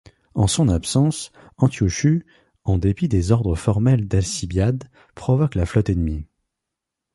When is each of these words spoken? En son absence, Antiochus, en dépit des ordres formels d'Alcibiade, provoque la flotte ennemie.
En 0.33 0.47
son 0.47 0.67
absence, 0.67 1.31
Antiochus, 1.59 2.25
en 2.63 2.79
dépit 2.79 3.07
des 3.07 3.31
ordres 3.31 3.53
formels 3.55 4.07
d'Alcibiade, 4.07 4.85
provoque 5.13 5.53
la 5.53 5.67
flotte 5.67 5.91
ennemie. 5.91 6.25